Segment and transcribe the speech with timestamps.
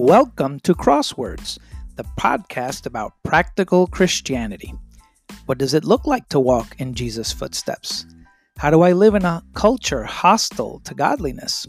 [0.00, 1.58] Welcome to Crosswords,
[1.96, 4.72] the podcast about practical Christianity.
[5.46, 8.06] What does it look like to walk in Jesus' footsteps?
[8.58, 11.66] How do I live in a culture hostile to godliness?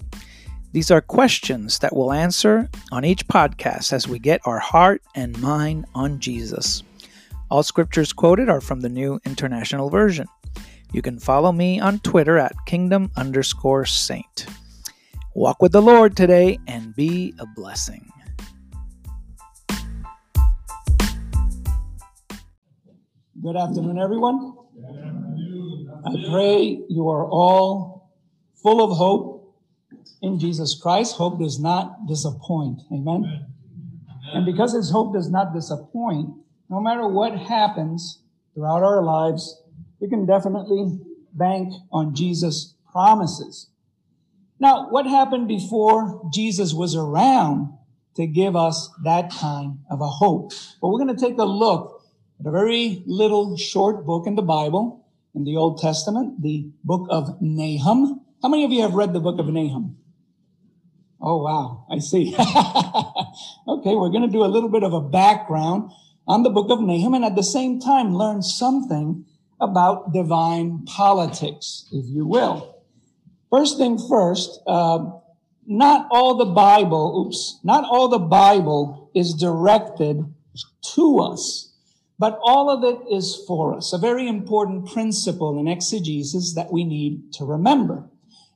[0.74, 5.42] These are questions that we'll answer on each podcast as we get our heart and
[5.42, 6.84] mind on Jesus.
[7.50, 10.28] All scriptures quoted are from the New International Version.
[10.94, 14.46] You can follow me on Twitter at kingdom underscore saint.
[15.34, 18.06] Walk with the Lord today and be a blessing.
[23.42, 24.54] Good afternoon, everyone.
[26.06, 28.12] I pray you are all
[28.62, 29.56] full of hope
[30.22, 31.16] in Jesus Christ.
[31.16, 32.82] Hope does not disappoint.
[32.92, 33.46] Amen.
[34.34, 36.32] And because his hope does not disappoint,
[36.70, 38.20] no matter what happens
[38.54, 39.62] throughout our lives,
[40.02, 41.00] we can definitely
[41.34, 43.70] bank on Jesus' promises.
[44.60, 47.72] Now, what happened before Jesus was around
[48.16, 50.52] to give us that kind of a hope?
[50.82, 51.99] Well, we're going to take a look
[52.46, 57.42] a very little short book in the Bible, in the Old Testament, the book of
[57.42, 58.22] Nahum.
[58.42, 59.98] How many of you have read the book of Nahum?
[61.22, 61.86] Oh, wow.
[61.92, 62.34] I see.
[63.68, 63.96] okay.
[63.96, 65.92] We're going to do a little bit of a background
[66.28, 69.26] on the book of Nahum and at the same time learn something
[69.60, 72.84] about divine politics, if you will.
[73.52, 75.10] First thing first, uh,
[75.68, 80.24] not all the Bible, oops, not all the Bible is directed
[80.96, 81.69] to us
[82.20, 83.94] but all of it is for us.
[83.94, 88.10] A very important principle in exegesis that we need to remember.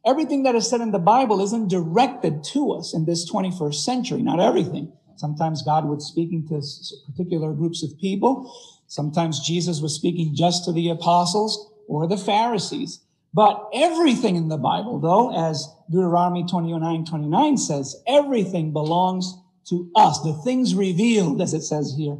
[0.05, 4.21] Everything that is said in the Bible isn't directed to us in this 21st century.
[4.21, 4.91] Not everything.
[5.15, 6.61] Sometimes God was speaking to
[7.09, 8.53] particular groups of people.
[8.87, 12.99] Sometimes Jesus was speaking just to the apostles or the Pharisees.
[13.33, 19.37] But everything in the Bible, though, as Deuteronomy 29, 29 says, everything belongs
[19.69, 20.21] to us.
[20.21, 22.17] The things revealed, as it says here,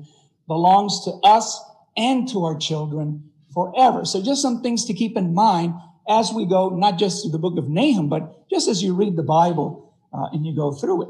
[0.47, 1.63] belongs to us
[1.95, 4.05] and to our children forever.
[4.05, 5.75] So just some things to keep in mind
[6.09, 9.15] as we go, not just through the book of Nahum, but just as you read
[9.15, 11.09] the Bible uh, and you go through it.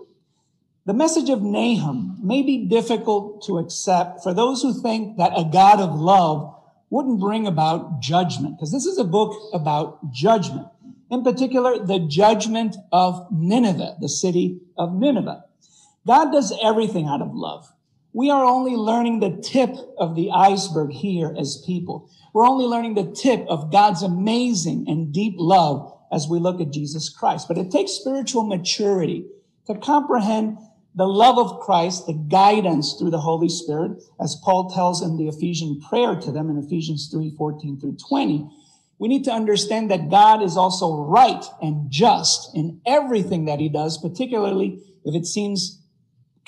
[0.85, 5.49] The message of Nahum may be difficult to accept for those who think that a
[5.51, 6.53] God of love
[6.89, 10.67] wouldn't bring about judgment, because this is a book about judgment.
[11.09, 15.43] In particular, the judgment of Nineveh, the city of Nineveh.
[16.05, 17.72] God does everything out of love.
[18.13, 22.11] We are only learning the tip of the iceberg here as people.
[22.31, 26.71] We're only learning the tip of God's amazing and deep love as we look at
[26.71, 27.47] Jesus Christ.
[27.47, 29.25] But it takes spiritual maturity
[29.65, 30.59] to comprehend
[30.95, 35.27] the love of Christ, the guidance through the Holy Spirit, as Paul tells in the
[35.27, 38.47] Ephesian prayer to them in Ephesians 3, 14 through 20.
[38.99, 43.69] We need to understand that God is also right and just in everything that he
[43.69, 45.82] does, particularly if it seems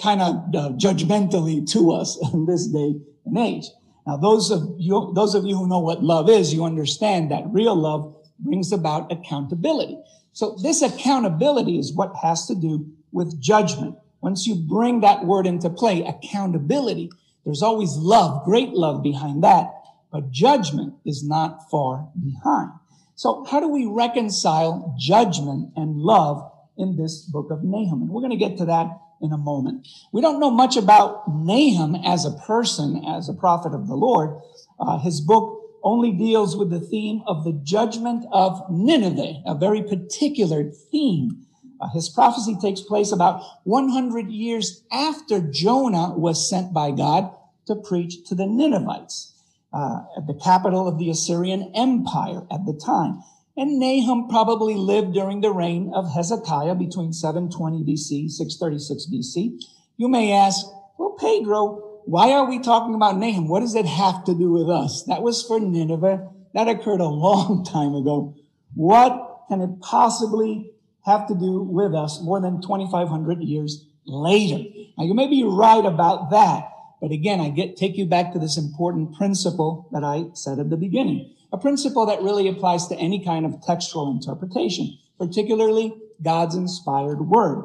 [0.02, 2.96] kind of uh, judgmentally to us in this day
[3.26, 3.66] and age.
[4.06, 7.44] Now, those of you, those of you who know what love is, you understand that
[7.48, 9.98] real love brings about accountability.
[10.34, 13.96] So this accountability is what has to do with judgment.
[14.22, 17.10] Once you bring that word into play, accountability,
[17.46, 19.72] there's always love, great love behind that,
[20.12, 22.72] but judgment is not far behind.
[23.16, 28.02] So how do we reconcile judgment and love in this book of Nahum?
[28.02, 29.88] And we're going to get to that in a moment.
[30.12, 34.42] We don't know much about Nahum as a person, as a prophet of the Lord.
[34.80, 39.84] Uh, his book only deals with the theme of the judgment of Nineveh, a very
[39.84, 41.46] particular theme.
[41.80, 47.32] Uh, his prophecy takes place about 100 years after Jonah was sent by God
[47.68, 49.34] to preach to the Ninevites
[49.74, 53.22] uh, at the capital of the Assyrian Empire at the time.
[53.58, 59.62] And Nahum probably lived during the reign of Hezekiah between 720 BC, 636 BC.
[59.96, 60.66] You may ask,
[60.98, 63.48] well, Pedro, why are we talking about Nahum?
[63.48, 65.04] What does it have to do with us?
[65.08, 66.30] That was for Nineveh.
[66.54, 68.36] That occurred a long time ago.
[68.74, 70.72] What can it possibly
[71.06, 74.64] have to do with us more than 2,500 years later?
[74.98, 76.70] Now, you may be right about that.
[77.02, 80.70] But again, I get, take you back to this important principle that I said at
[80.70, 86.54] the beginning a principle that really applies to any kind of textual interpretation, particularly God's
[86.54, 87.64] inspired word.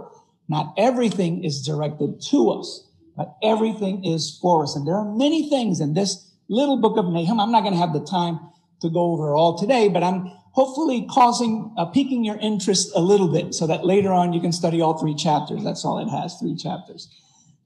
[0.49, 4.77] Not everything is directed to us, but everything is for us.
[4.77, 7.41] And there are many things in this little book of Nahum.
[7.41, 8.39] I'm not going to have the time
[8.81, 13.29] to go over all today, but I'm hopefully causing, uh, piquing your interest a little
[13.29, 15.65] bit so that later on you can study all three chapters.
[15.65, 17.09] That's all it has, three chapters.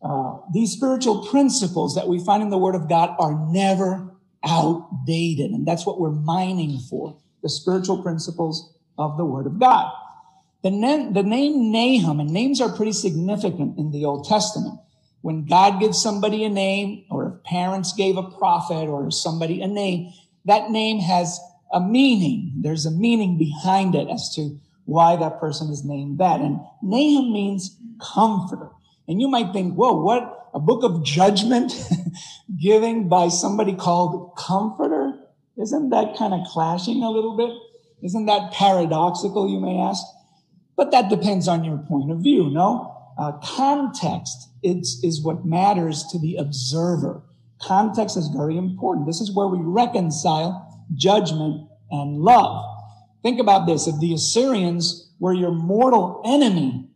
[0.02, 4.13] Uh, these spiritual principles that we find in the Word of God are never
[4.46, 5.50] outdated.
[5.50, 9.92] And that's what we're mining for the spiritual principles of the Word of God.
[10.62, 14.80] The, na- the name Nahum, and names are pretty significant in the Old Testament.
[15.20, 19.66] When God gives somebody a name, or if parents gave a prophet or somebody a
[19.66, 20.12] name,
[20.44, 21.38] that name has
[21.72, 22.52] a meaning.
[22.56, 26.40] There's a meaning behind it as to why that person is named that.
[26.40, 28.70] And Nahum means comforter.
[29.08, 30.43] And you might think, whoa, what?
[30.54, 31.72] A book of judgment
[32.60, 35.12] given by somebody called comforter?
[35.60, 37.50] Isn't that kind of clashing a little bit?
[38.04, 40.04] Isn't that paradoxical, you may ask?
[40.76, 42.90] But that depends on your point of view, no?
[43.18, 47.22] Uh, context is, is what matters to the observer.
[47.60, 49.06] Context is very important.
[49.06, 52.64] This is where we reconcile judgment and love.
[53.22, 53.86] Think about this.
[53.86, 56.90] If the Assyrians were your mortal enemy,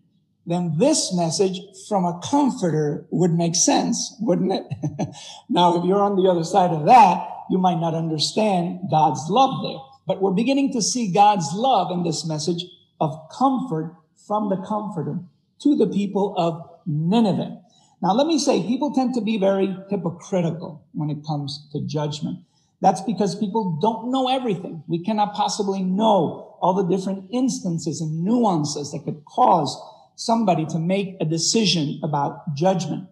[0.49, 4.65] then this message from a comforter would make sense, wouldn't it?
[5.51, 9.63] now, if you're on the other side of that, you might not understand God's love
[9.63, 9.79] there.
[10.07, 12.65] But we're beginning to see God's love in this message
[12.99, 13.95] of comfort
[14.27, 15.19] from the comforter
[15.61, 17.61] to the people of Nineveh.
[18.01, 22.39] Now, let me say, people tend to be very hypocritical when it comes to judgment.
[22.81, 24.83] That's because people don't know everything.
[24.89, 29.77] We cannot possibly know all the different instances and nuances that could cause
[30.19, 33.09] somebody to make a decision about judgment.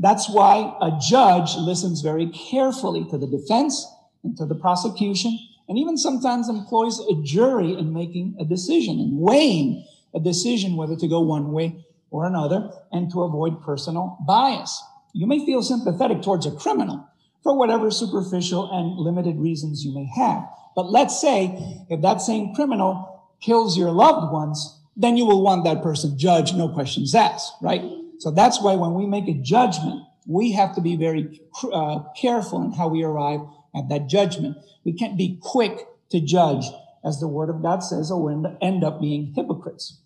[0.00, 3.86] That's why a judge listens very carefully to the defense
[4.24, 5.38] and to the prosecution,
[5.68, 10.96] and even sometimes employs a jury in making a decision and weighing a decision whether
[10.96, 11.76] to go one way
[12.10, 14.82] or another and to avoid personal bias.
[15.12, 17.06] You may feel sympathetic towards a criminal
[17.44, 20.42] for whatever superficial and limited reasons you may have.
[20.74, 25.64] But let's say if that same criminal kills your loved ones, then you will want
[25.64, 27.82] that person judged, no questions asked, right?
[28.18, 31.40] So that's why when we make a judgment, we have to be very
[31.72, 33.40] uh, careful in how we arrive
[33.74, 34.56] at that judgment.
[34.84, 36.64] We can't be quick to judge,
[37.04, 40.00] as the word of God says, or we'll end up being hypocrites.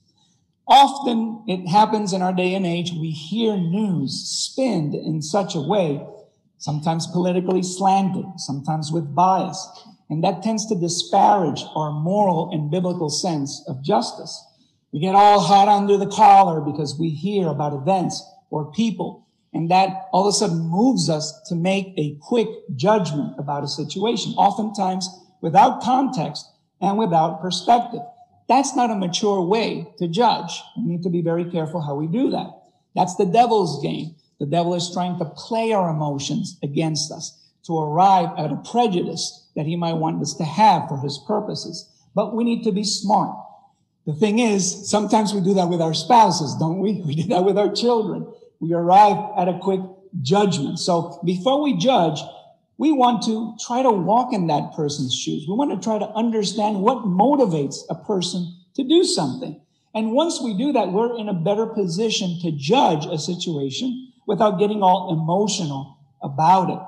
[0.69, 5.61] Often it happens in our day and age, we hear news spinned in such a
[5.61, 6.07] way,
[6.59, 13.09] sometimes politically slanted, sometimes with bias, and that tends to disparage our moral and biblical
[13.09, 14.45] sense of justice.
[14.93, 19.27] We get all hot under the collar because we hear about events or people.
[19.55, 23.69] And that all of a sudden moves us to make a quick judgment about a
[23.69, 25.09] situation, oftentimes
[25.41, 26.47] without context
[26.81, 28.01] and without perspective.
[28.49, 30.61] That's not a mature way to judge.
[30.77, 32.51] We need to be very careful how we do that.
[32.95, 34.15] That's the devil's game.
[34.41, 39.49] The devil is trying to play our emotions against us to arrive at a prejudice
[39.55, 41.89] that he might want us to have for his purposes.
[42.15, 43.37] But we need to be smart.
[44.07, 47.03] The thing is, sometimes we do that with our spouses, don't we?
[47.07, 48.27] We do that with our children.
[48.61, 49.81] We arrive at a quick
[50.21, 50.79] judgment.
[50.79, 52.21] So before we judge,
[52.79, 55.47] we want to try to walk in that person's shoes.
[55.49, 59.61] We want to try to understand what motivates a person to do something.
[59.95, 64.59] And once we do that, we're in a better position to judge a situation without
[64.59, 66.79] getting all emotional about it.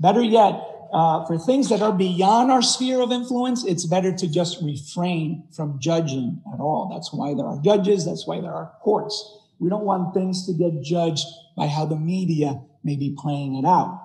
[0.00, 4.28] Better yet, uh, for things that are beyond our sphere of influence, it's better to
[4.28, 6.90] just refrain from judging at all.
[6.92, 8.04] That's why there are judges.
[8.04, 9.38] That's why there are courts.
[9.58, 11.26] We don't want things to get judged
[11.56, 14.00] by how the media may be playing it out.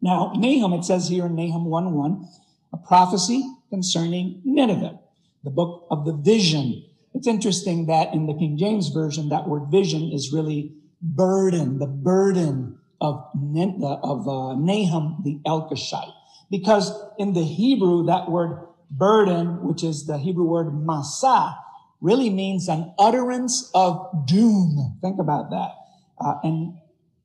[0.00, 2.28] Now, Nahum, it says here in Nahum 1 1,
[2.72, 4.98] a prophecy concerning Nineveh,
[5.44, 6.84] the book of the vision.
[7.14, 10.72] It's interesting that in the King James Version, that word vision is really
[11.02, 16.12] burden, the burden of, of uh, Nahum the Elkoshite.
[16.50, 21.56] Because in the Hebrew, that word burden, which is the Hebrew word masa,
[22.00, 24.98] really means an utterance of doom.
[25.00, 25.72] Think about that.
[26.18, 26.74] Uh, and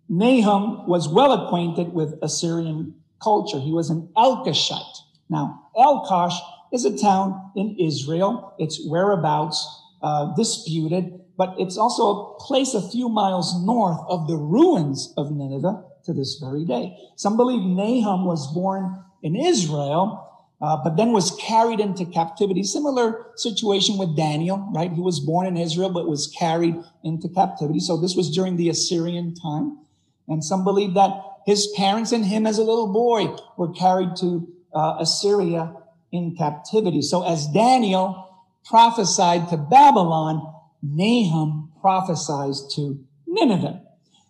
[0.07, 3.59] Nahum was well acquainted with Assyrian culture.
[3.59, 4.97] He was an Elkoshite.
[5.29, 6.37] Now, Elkosh
[6.71, 8.53] is a town in Israel.
[8.59, 14.37] Its whereabouts uh, disputed but it's also a place a few miles north of the
[14.37, 16.95] ruins of Nineveh to this very day.
[17.15, 20.21] Some believe Nahum was born in Israel,
[20.61, 22.63] uh, but then was carried into captivity.
[22.63, 24.91] Similar situation with Daniel, right?
[24.91, 27.79] He was born in Israel, but was carried into captivity.
[27.79, 29.79] So this was during the Assyrian time.
[30.27, 31.11] And some believe that
[31.45, 35.75] his parents and him as a little boy were carried to uh, Assyria
[36.11, 37.01] in captivity.
[37.01, 40.54] So as Daniel prophesied to Babylon,
[40.93, 43.81] Nahum prophesies to Nineveh.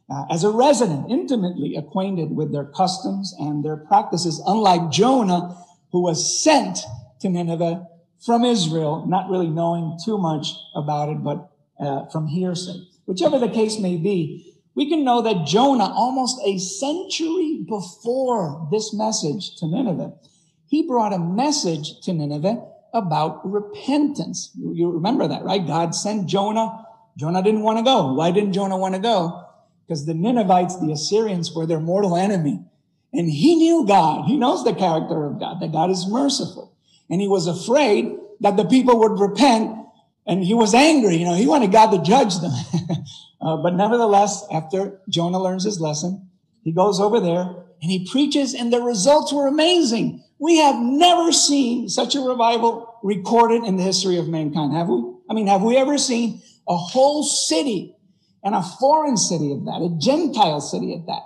[0.09, 5.57] Uh, as a resident, intimately acquainted with their customs and their practices, unlike Jonah,
[5.91, 6.79] who was sent
[7.21, 7.87] to Nineveh
[8.23, 12.87] from Israel, not really knowing too much about it, but uh, from hearsay.
[13.05, 18.93] Whichever the case may be, we can know that Jonah, almost a century before this
[18.93, 20.13] message to Nineveh,
[20.67, 22.61] he brought a message to Nineveh
[22.95, 24.51] about repentance.
[24.57, 25.65] You remember that, right?
[25.65, 26.85] God sent Jonah.
[27.17, 28.13] Jonah didn't want to go.
[28.13, 29.45] Why didn't Jonah want to go?
[29.85, 32.63] Because the Ninevites, the Assyrians, were their mortal enemy.
[33.13, 34.25] And he knew God.
[34.25, 36.75] He knows the character of God, that God is merciful.
[37.09, 39.77] And he was afraid that the people would repent
[40.27, 41.17] and he was angry.
[41.17, 42.51] You know, he wanted God to judge them.
[43.41, 46.29] uh, but nevertheless, after Jonah learns his lesson,
[46.63, 47.41] he goes over there
[47.81, 50.23] and he preaches and the results were amazing.
[50.39, 55.01] We have never seen such a revival recorded in the history of mankind, have we?
[55.29, 57.95] I mean, have we ever seen a whole city
[58.43, 61.23] and a foreign city of that, a Gentile city at that,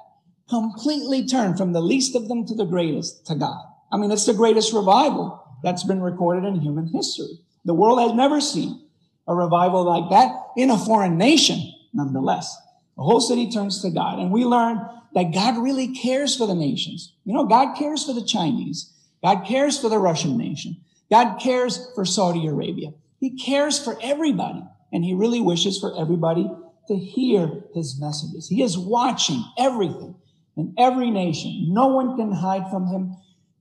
[0.50, 3.66] completely turned from the least of them to the greatest to God?
[3.92, 7.39] I mean, it's the greatest revival that's been recorded in human history.
[7.66, 8.88] The world has never seen
[9.28, 12.56] a revival like that in a foreign nation, nonetheless.
[12.96, 14.20] The whole city turns to God.
[14.20, 14.80] And we learn
[15.13, 17.13] that God really cares for the nations.
[17.25, 18.94] You know, God cares for the Chinese.
[19.24, 20.78] God cares for the Russian nation.
[21.10, 22.94] God cares for Saudi Arabia.
[23.20, 24.64] He cares for everybody.
[24.92, 26.50] And he really wishes for everybody
[26.88, 28.48] to hear his messages.
[28.48, 30.16] He is watching everything
[30.58, 31.68] in every nation.
[31.70, 33.16] No one can hide from him.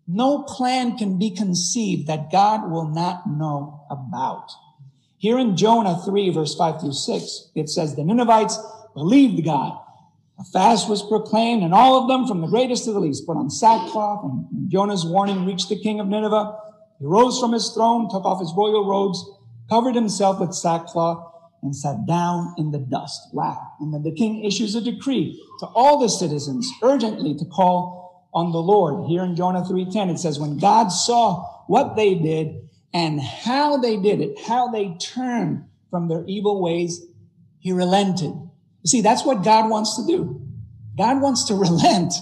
[0.06, 4.50] No plan can be conceived that God will not know about.
[5.18, 8.58] Here in Jonah 3, verse 5 through 6, it says, The Ninevites
[8.94, 9.78] believed God.
[10.40, 13.36] A fast was proclaimed, and all of them, from the greatest to the least, put
[13.36, 14.24] on sackcloth.
[14.24, 16.56] And Jonah's warning reached the king of Nineveh.
[17.00, 19.24] He rose from his throne, took off his royal robes,
[19.68, 21.24] covered himself with sackcloth,
[21.62, 23.28] and sat down in the dust.
[23.32, 23.60] Wow.
[23.80, 28.52] And then the king issues a decree to all the citizens urgently to call on
[28.52, 29.08] the Lord.
[29.08, 33.96] Here in Jonah 3:10 it says when God saw what they did and how they
[33.96, 37.06] did it, how they turned from their evil ways,
[37.58, 38.32] he relented.
[38.82, 40.40] You see, that's what God wants to do.
[40.96, 42.14] God wants to relent.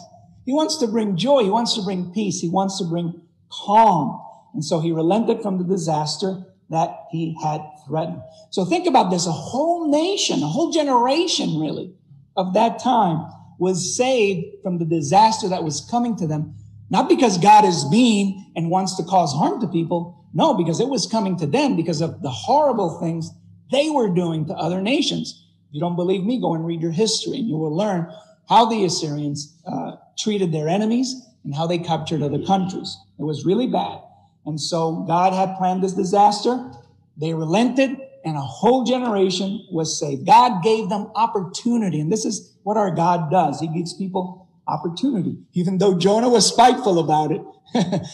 [0.45, 1.43] He wants to bring joy.
[1.45, 2.41] He wants to bring peace.
[2.41, 3.21] He wants to bring
[3.51, 4.23] calm.
[4.55, 8.23] And so he relented from the disaster that he had threatened.
[8.51, 9.27] So think about this.
[9.27, 11.95] A whole nation, a whole generation really
[12.37, 16.55] of that time was saved from the disaster that was coming to them.
[16.91, 20.25] Not because God is mean and wants to cause harm to people.
[20.33, 23.31] No, because it was coming to them because of the horrible things
[23.73, 25.46] they were doing to other nations.
[25.77, 28.11] You don't believe me, go and read your history and you will learn
[28.49, 31.15] how the Assyrians uh, treated their enemies
[31.45, 32.97] and how they captured other countries.
[33.19, 34.01] It was really bad.
[34.47, 36.73] And so God had planned this disaster.
[37.19, 37.91] They relented
[38.25, 40.25] and a whole generation was saved.
[40.25, 42.01] God gave them opportunity.
[42.01, 43.61] And this is what our God does.
[43.61, 45.37] He gives people opportunity.
[45.53, 47.43] Even though Jonah was spiteful about it,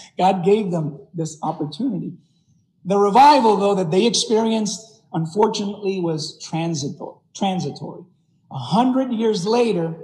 [0.18, 2.14] God gave them this opportunity.
[2.84, 7.21] The revival, though, that they experienced, unfortunately, was transitory.
[7.34, 8.04] Transitory.
[8.50, 9.94] A hundred years later,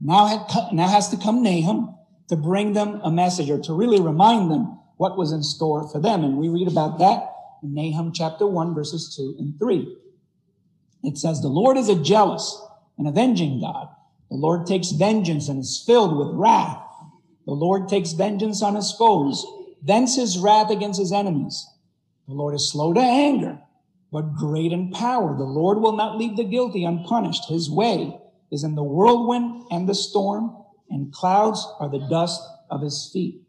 [0.00, 1.94] now, had, now has to come Nahum
[2.28, 6.00] to bring them a message or to really remind them what was in store for
[6.00, 6.24] them.
[6.24, 9.96] And we read about that in Nahum chapter 1, verses 2 and 3.
[11.02, 12.60] It says, The Lord is a jealous
[12.98, 13.88] and avenging God.
[14.30, 16.82] The Lord takes vengeance and is filled with wrath.
[17.46, 19.46] The Lord takes vengeance on his foes,
[19.82, 21.66] vents his wrath against his enemies.
[22.26, 23.60] The Lord is slow to anger,
[24.16, 25.36] but great in power.
[25.36, 27.50] The Lord will not leave the guilty unpunished.
[27.50, 28.18] His way
[28.50, 30.56] is in the whirlwind and the storm,
[30.88, 33.42] and clouds are the dust of his feet.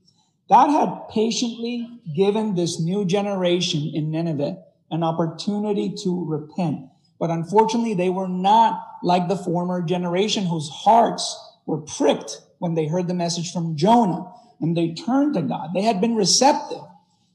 [0.49, 6.87] God had patiently given this new generation in Nineveh an opportunity to repent.
[7.17, 11.33] But unfortunately, they were not like the former generation whose hearts
[11.65, 15.69] were pricked when they heard the message from Jonah and they turned to God.
[15.73, 16.83] They had been receptive.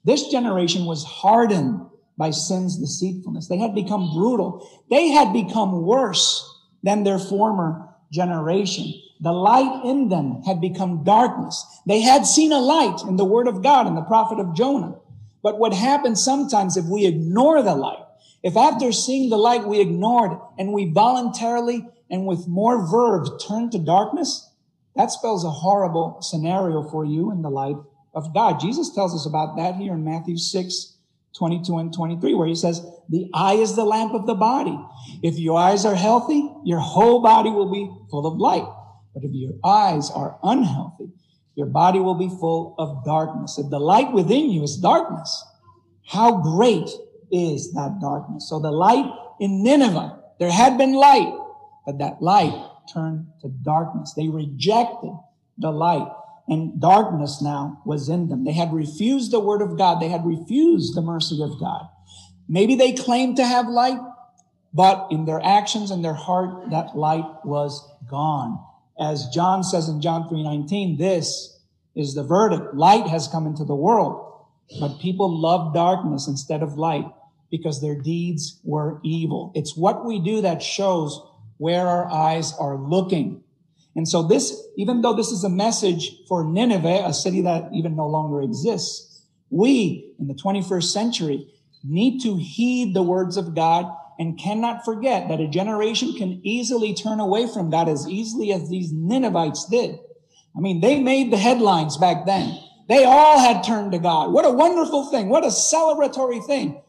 [0.04, 1.86] This generation was hardened
[2.22, 3.48] by sin's deceitfulness.
[3.48, 4.84] They had become brutal.
[4.88, 6.48] They had become worse
[6.84, 8.94] than their former generation.
[9.20, 11.66] The light in them had become darkness.
[11.84, 15.00] They had seen a light in the word of God and the prophet of Jonah.
[15.42, 18.04] But what happens sometimes if we ignore the light,
[18.44, 23.68] if after seeing the light we ignored and we voluntarily and with more verve turn
[23.70, 24.48] to darkness,
[24.94, 27.78] that spells a horrible scenario for you in the light
[28.14, 28.60] of God.
[28.60, 30.98] Jesus tells us about that here in Matthew 6,
[31.36, 34.78] 22 and 23, where he says, the eye is the lamp of the body.
[35.22, 38.66] If your eyes are healthy, your whole body will be full of light.
[39.14, 41.10] But if your eyes are unhealthy,
[41.54, 43.58] your body will be full of darkness.
[43.58, 45.44] If the light within you is darkness,
[46.06, 46.88] how great
[47.30, 48.48] is that darkness?
[48.48, 49.10] So the light
[49.40, 51.32] in Nineveh, there had been light,
[51.86, 52.54] but that light
[52.92, 54.14] turned to darkness.
[54.14, 55.12] They rejected
[55.58, 56.08] the light
[56.48, 58.44] and darkness now was in them.
[58.44, 60.00] They had refused the word of God.
[60.00, 61.88] They had refused the mercy of God.
[62.48, 64.00] Maybe they claimed to have light,
[64.74, 68.58] but in their actions and their heart, that light was gone.
[68.98, 71.60] As John says in John 3:19, this
[71.94, 72.74] is the verdict.
[72.74, 74.28] Light has come into the world,
[74.80, 77.06] But people love darkness instead of light
[77.50, 79.52] because their deeds were evil.
[79.54, 81.20] It's what we do that shows
[81.58, 83.42] where our eyes are looking.
[83.94, 87.94] And so this, even though this is a message for Nineveh, a city that even
[87.94, 91.46] no longer exists, we in the 21st century
[91.84, 96.94] need to heed the words of God and cannot forget that a generation can easily
[96.94, 99.98] turn away from God as easily as these Ninevites did.
[100.56, 102.58] I mean, they made the headlines back then.
[102.88, 104.32] They all had turned to God.
[104.32, 105.28] What a wonderful thing.
[105.28, 106.80] What a celebratory thing.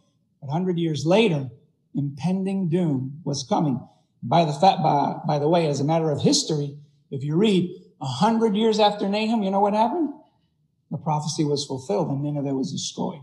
[0.41, 1.49] But 100 years later,
[1.95, 3.87] impending doom was coming.
[4.21, 6.77] By the, fact, by, by the way, as a matter of history,
[7.13, 10.09] if you read 100 years after Nahum, you know what happened?
[10.89, 13.21] The prophecy was fulfilled and Nineveh was destroyed.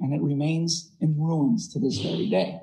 [0.00, 2.60] And it remains in ruins to this very day.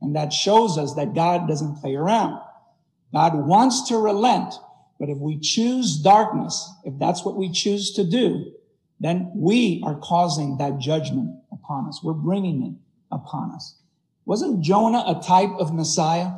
[0.00, 2.40] And that shows us that God doesn't play around.
[3.12, 4.54] God wants to relent.
[4.98, 8.52] But if we choose darkness, if that's what we choose to do,
[9.00, 12.00] then we are causing that judgment upon us.
[12.02, 13.76] We're bringing it upon us.
[14.24, 16.32] Wasn't Jonah a type of Messiah?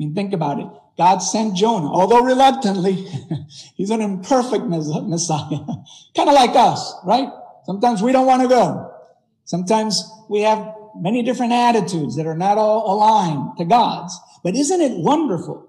[0.00, 0.66] Mean, think about it.
[0.96, 3.06] God sent Jonah, although reluctantly,
[3.76, 5.58] he's an imperfect Messiah,
[6.16, 7.28] kind of like us, right?
[7.66, 8.90] Sometimes we don't want to go.
[9.44, 14.18] Sometimes we have many different attitudes that are not all aligned to God's.
[14.42, 15.68] But isn't it wonderful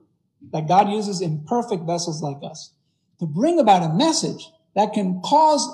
[0.54, 2.72] that God uses imperfect vessels like us
[3.20, 5.68] to bring about a message that can cause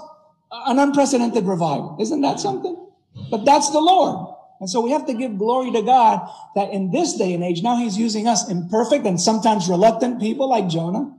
[0.52, 1.96] an unprecedented revival?
[2.00, 2.76] Isn't that something?
[3.30, 4.27] But that's the Lord.
[4.60, 7.62] And so we have to give glory to God that in this day and age,
[7.62, 11.16] now he's using us imperfect and sometimes reluctant people like Jonah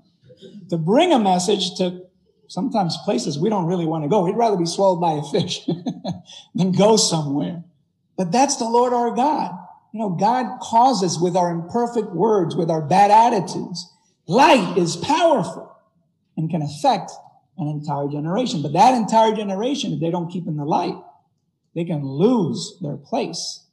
[0.71, 2.03] to bring a message to
[2.49, 4.25] sometimes places we don't really want to go.
[4.25, 5.67] We'd rather be swallowed by a fish
[6.55, 7.63] than go somewhere.
[8.17, 9.53] But that's the Lord our God.
[9.93, 13.91] You know, God causes with our imperfect words, with our bad attitudes.
[14.27, 15.75] Light is powerful
[16.37, 17.13] and can affect
[17.57, 18.63] an entire generation.
[18.63, 20.95] But that entire generation, if they don't keep in the light,
[21.79, 23.65] they can lose their place.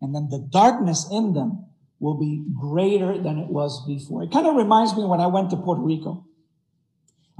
[0.00, 1.66] And then the darkness in them
[1.98, 4.22] will be greater than it was before.
[4.22, 6.24] It kind of reminds me when I went to Puerto Rico.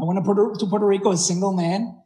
[0.00, 1.96] I went to Puerto, to Puerto Rico as a single man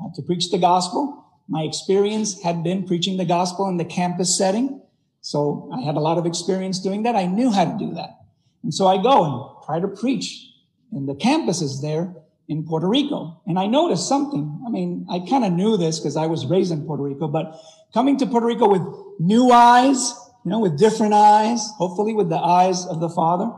[0.00, 1.26] uh, to preach the gospel.
[1.48, 4.80] My experience had been preaching the gospel in the campus setting.
[5.20, 7.16] So I had a lot of experience doing that.
[7.16, 8.20] I knew how to do that.
[8.62, 10.46] And so I go and try to preach
[10.92, 12.14] in the campuses there
[12.48, 13.40] in Puerto Rico.
[13.46, 14.62] And I noticed something.
[14.66, 17.60] I mean, I kind of knew this because I was raised in Puerto Rico, but
[17.92, 18.82] coming to Puerto Rico with
[19.20, 20.12] new eyes,
[20.44, 23.50] you know, with different eyes, hopefully with the eyes of the Father,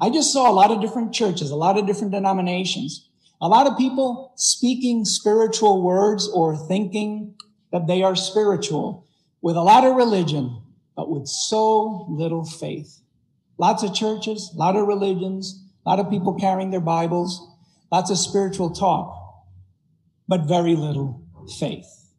[0.00, 3.08] I just saw a lot of different churches, a lot of different denominations,
[3.40, 7.34] a lot of people speaking spiritual words or thinking
[7.70, 9.06] that they are spiritual
[9.42, 10.62] with a lot of religion,
[10.96, 13.00] but with so little faith.
[13.58, 17.51] Lots of churches, a lot of religions, a lot of people carrying their Bibles,
[17.92, 19.44] Lots of spiritual talk,
[20.26, 21.22] but very little
[21.58, 22.14] faith.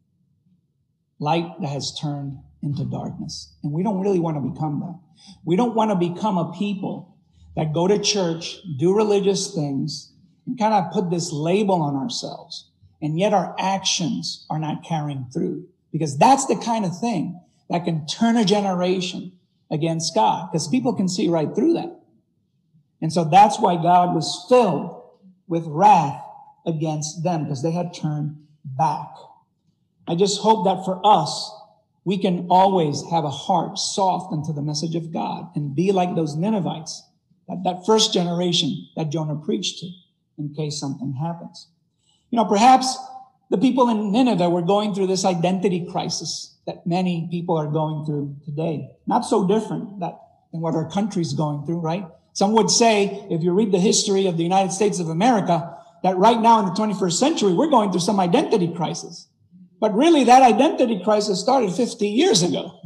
[1.18, 3.52] Light that has turned into darkness.
[3.64, 5.00] And we don't really want to become that.
[5.44, 7.16] We don't want to become a people
[7.56, 10.12] that go to church, do religious things,
[10.46, 12.70] and kind of put this label on ourselves.
[13.02, 17.84] And yet our actions are not carrying through because that's the kind of thing that
[17.84, 19.32] can turn a generation
[19.72, 22.00] against God because people can see right through that.
[23.02, 25.03] And so that's why God was filled
[25.46, 26.22] with wrath
[26.66, 29.08] against them because they had turned back.
[30.06, 31.52] I just hope that for us,
[32.04, 36.14] we can always have a heart soft unto the message of God and be like
[36.14, 37.02] those Ninevites,
[37.48, 39.90] that, that first generation that Jonah preached to
[40.38, 41.68] in case something happens.
[42.30, 42.98] You know, perhaps
[43.50, 48.04] the people in Nineveh were going through this identity crisis that many people are going
[48.04, 48.90] through today.
[49.06, 50.18] Not so different that,
[50.52, 52.06] than what our country's going through, right?
[52.34, 56.16] Some would say, if you read the history of the United States of America, that
[56.16, 59.28] right now in the 21st century, we're going through some identity crisis.
[59.80, 62.78] But really, that identity crisis started 50 years ago.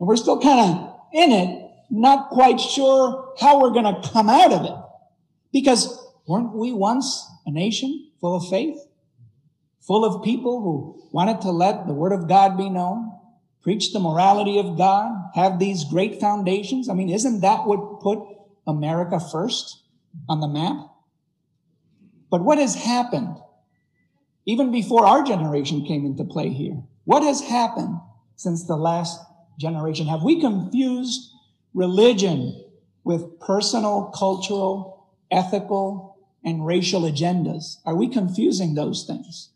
[0.00, 4.30] And we're still kind of in it, not quite sure how we're going to come
[4.30, 4.74] out of it.
[5.52, 8.78] Because weren't we once a nation full of faith?
[9.82, 13.12] Full of people who wanted to let the word of God be known,
[13.62, 16.88] preach the morality of God, have these great foundations?
[16.88, 18.35] I mean, isn't that what put
[18.66, 19.82] America first
[20.28, 20.88] on the map.
[22.30, 23.36] But what has happened
[24.46, 26.82] even before our generation came into play here?
[27.04, 28.00] What has happened
[28.36, 29.20] since the last
[29.58, 30.06] generation?
[30.06, 31.30] Have we confused
[31.74, 32.64] religion
[33.04, 37.76] with personal, cultural, ethical, and racial agendas?
[37.84, 39.50] Are we confusing those things?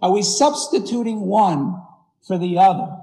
[0.00, 1.80] Are we substituting one
[2.26, 2.96] for the other?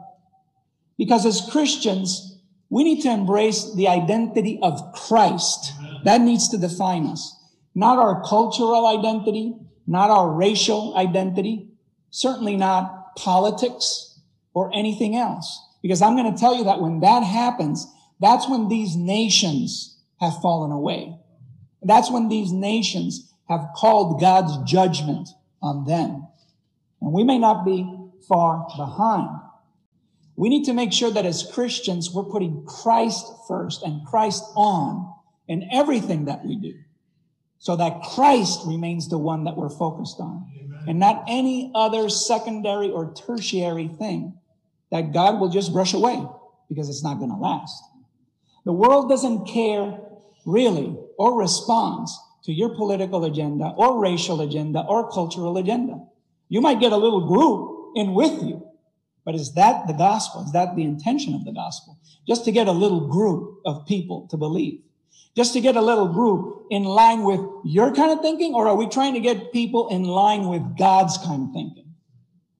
[0.97, 2.28] Because as Christians,
[2.69, 5.73] we need to embrace the identity of Christ.
[6.03, 7.35] That needs to define us.
[7.75, 9.55] Not our cultural identity,
[9.87, 11.67] not our racial identity,
[12.11, 14.19] certainly not politics
[14.53, 15.65] or anything else.
[15.81, 17.87] Because I'm going to tell you that when that happens,
[18.19, 21.15] that's when these nations have fallen away.
[21.81, 25.29] That's when these nations have called God's judgment
[25.61, 26.27] on them.
[27.01, 27.89] And we may not be
[28.27, 29.29] far behind.
[30.39, 35.13] We need to make sure that as Christians, we're putting Christ first and Christ on
[35.49, 36.75] in everything that we do
[37.57, 40.83] so that Christ remains the one that we're focused on Amen.
[40.87, 44.39] and not any other secondary or tertiary thing
[44.91, 46.25] that God will just brush away
[46.69, 47.83] because it's not going to last.
[48.63, 49.99] The world doesn't care
[50.45, 55.99] really or responds to your political agenda or racial agenda or cultural agenda.
[56.47, 58.68] You might get a little group in with you,
[59.29, 60.43] but is that the gospel?
[60.43, 61.99] Is that the intention of the gospel?
[62.27, 64.81] Just to get a little group of people to believe?
[65.35, 68.55] Just to get a little group in line with your kind of thinking?
[68.55, 71.93] Or are we trying to get people in line with God's kind of thinking?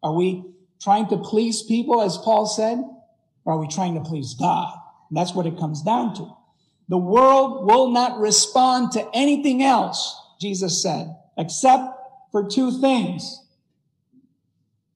[0.03, 0.43] Are we
[0.79, 2.77] trying to please people, as Paul said?
[3.45, 4.71] Or are we trying to please God?
[5.10, 6.38] And that's what it comes down to.
[6.88, 11.95] The world will not respond to anything else, Jesus said, except
[12.32, 13.43] for two things.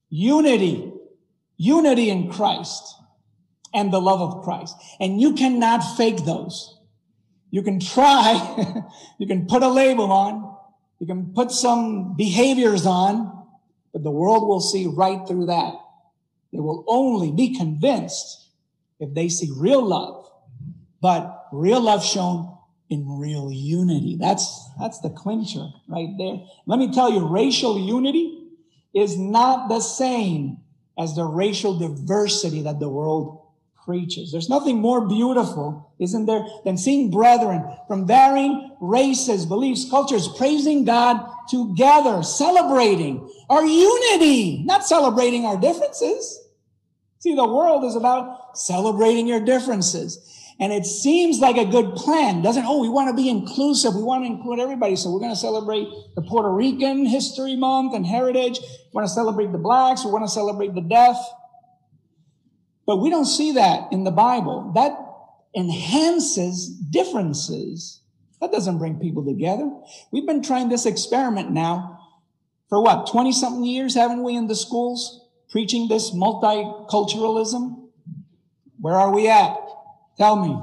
[0.08, 0.92] Unity.
[1.64, 2.94] Unity in Christ
[3.72, 4.76] and the love of Christ.
[5.00, 6.78] And you cannot fake those.
[7.50, 8.82] You can try.
[9.18, 10.56] you can put a label on.
[10.98, 13.46] You can put some behaviors on,
[13.92, 15.74] but the world will see right through that.
[16.52, 18.48] They will only be convinced
[19.00, 20.30] if they see real love,
[21.00, 22.56] but real love shown
[22.90, 24.16] in real unity.
[24.20, 26.40] That's, that's the clincher right there.
[26.66, 28.48] Let me tell you, racial unity
[28.94, 30.58] is not the same
[30.98, 33.40] as the racial diversity that the world
[33.84, 34.32] preaches.
[34.32, 40.84] There's nothing more beautiful, isn't there, than seeing brethren from varying races, beliefs, cultures praising
[40.84, 46.40] God together, celebrating our unity, not celebrating our differences.
[47.18, 50.33] See, the world is about celebrating your differences.
[50.60, 52.64] And it seems like a good plan, doesn't?
[52.64, 53.94] Oh, we want to be inclusive.
[53.94, 54.94] We want to include everybody.
[54.94, 58.60] So we're going to celebrate the Puerto Rican History Month and Heritage.
[58.60, 60.04] We want to celebrate the blacks.
[60.04, 61.16] We want to celebrate the deaf.
[62.86, 64.72] But we don't see that in the Bible.
[64.74, 64.96] That
[65.56, 68.00] enhances differences.
[68.40, 69.70] That doesn't bring people together.
[70.12, 71.98] We've been trying this experiment now
[72.68, 77.88] for what, 20 something years, haven't we, in the schools, preaching this multiculturalism?
[78.80, 79.56] Where are we at?
[80.16, 80.56] Tell me.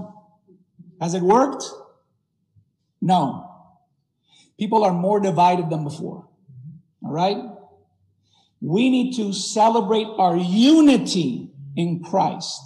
[0.99, 1.65] Has it worked?
[3.01, 3.49] No.
[4.59, 6.27] People are more divided than before.
[7.03, 7.37] All right?
[8.61, 12.61] We need to celebrate our unity in Christ.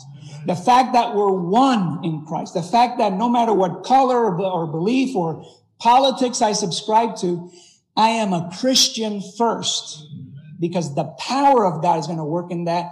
[0.46, 2.54] The fact that we're one in Christ.
[2.54, 5.46] The fact that no matter what color or belief or
[5.80, 7.50] politics I subscribe to,
[7.96, 10.06] I am a Christian first
[10.60, 12.92] because the power of God is going to work in that.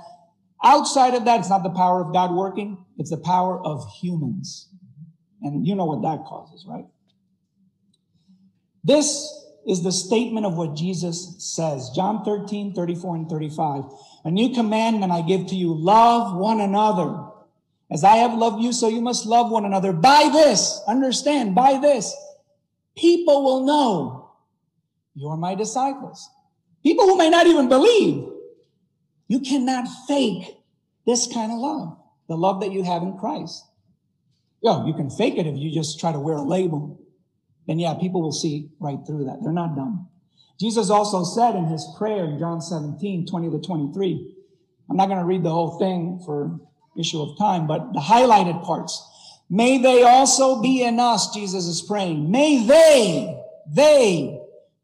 [0.64, 2.78] Outside of that, it's not the power of God working.
[2.98, 4.70] It's the power of humans.
[5.42, 6.86] And you know what that causes, right?
[8.84, 9.30] This
[9.68, 11.90] is the statement of what Jesus says.
[11.96, 13.84] John 13, 34 and 35.
[14.26, 15.74] A new commandment I give to you.
[15.74, 17.30] Love one another.
[17.92, 19.94] As I have loved you, so you must love one another.
[19.94, 22.16] By this, understand, by this,
[22.96, 24.32] people will know
[25.14, 26.30] you're my disciples.
[26.82, 28.33] People who may not even believe.
[29.28, 30.58] You cannot fake
[31.06, 33.66] this kind of love, the love that you have in Christ.
[34.62, 37.02] Yeah, you can fake it if you just try to wear a label.
[37.68, 39.40] Then yeah, people will see right through that.
[39.42, 40.10] They're not dumb.
[40.60, 44.36] Jesus also said in his prayer in John 17, 20 to 23,
[44.90, 46.60] I'm not going to read the whole thing for
[46.98, 49.10] issue of time, but the highlighted parts.
[49.50, 52.32] May they also be in us, Jesus is praying.
[52.32, 54.40] May they, they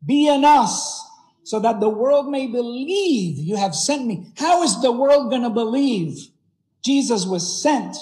[0.06, 1.09] be in us
[1.44, 4.32] so that the world may believe you have sent me.
[4.38, 6.30] How is the world going to believe
[6.84, 7.96] Jesus was sent?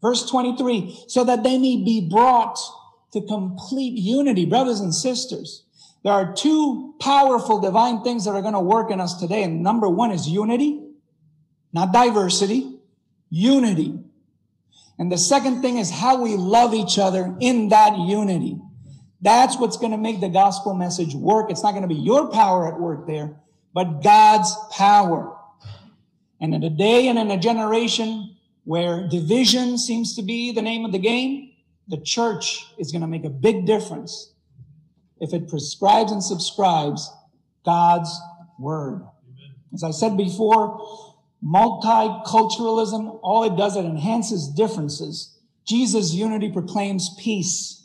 [0.00, 2.58] Verse 23, so that they may be brought
[3.12, 4.44] to complete unity.
[4.46, 5.64] Brothers and sisters,
[6.02, 9.44] there are two powerful divine things that are going to work in us today.
[9.44, 10.80] And number one is unity,
[11.72, 12.80] not diversity,
[13.30, 13.98] unity.
[14.98, 18.58] And the second thing is how we love each other in that unity.
[19.22, 21.50] That's what's going to make the gospel message work.
[21.50, 23.36] It's not going to be your power at work there,
[23.72, 25.36] but God's power.
[26.40, 30.84] And in a day and in a generation where division seems to be the name
[30.84, 31.52] of the game,
[31.86, 34.32] the church is going to make a big difference
[35.20, 37.08] if it prescribes and subscribes
[37.64, 38.20] God's
[38.58, 39.06] word.
[39.72, 45.38] As I said before, multiculturalism, all it does, it enhances differences.
[45.64, 47.81] Jesus' unity proclaims peace.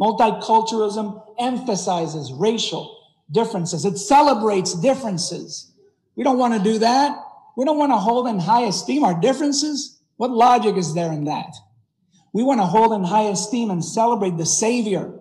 [0.00, 2.98] Multiculturalism emphasizes racial
[3.30, 3.84] differences.
[3.84, 5.72] It celebrates differences.
[6.16, 7.16] We don't want to do that.
[7.56, 10.00] We don't want to hold in high esteem our differences.
[10.16, 11.54] What logic is there in that?
[12.32, 15.12] We want to hold in high esteem and celebrate the Savior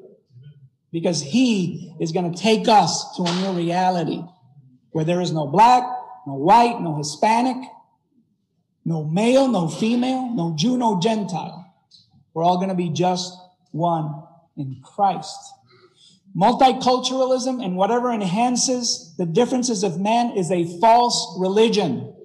[0.92, 4.24] because He is going to take us to a new reality
[4.92, 5.84] where there is no black,
[6.26, 7.58] no white, no Hispanic,
[8.86, 11.72] no male, no female, no Jew, no Gentile.
[12.34, 13.38] We're all going to be just
[13.72, 14.24] one
[14.58, 15.38] in Christ.
[16.36, 22.16] Multiculturalism and whatever enhances the differences of men is a false religion.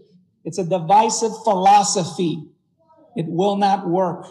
[0.44, 2.48] It's a divisive philosophy.
[3.16, 4.26] It will not work.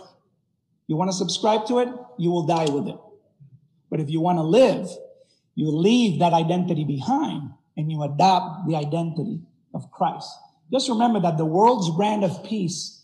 [0.88, 1.90] You want to subscribe to it?
[2.18, 2.98] You will die with it.
[3.90, 4.90] But if you want to live,
[5.56, 9.42] you leave that identity behind and you adopt the identity
[9.74, 10.30] of Christ.
[10.72, 13.04] Just remember that the world's brand of peace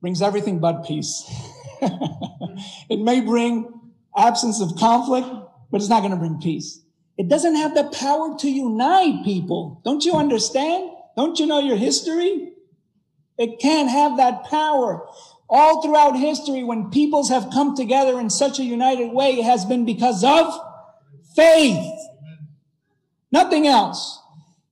[0.00, 1.24] brings everything but peace.
[1.82, 3.75] it may bring
[4.16, 5.28] absence of conflict,
[5.70, 6.80] but it's not going to bring peace.
[7.18, 9.80] It doesn't have the power to unite people.
[9.84, 10.90] Don't you understand?
[11.16, 12.52] Don't you know your history?
[13.38, 15.06] It can't have that power.
[15.48, 19.64] All throughout history, when peoples have come together in such a united way, it has
[19.64, 20.52] been because of
[21.34, 21.92] faith.
[23.30, 24.20] Nothing else.